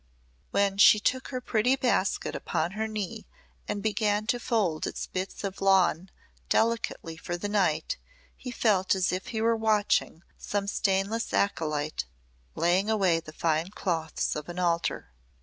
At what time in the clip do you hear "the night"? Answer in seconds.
7.37-7.97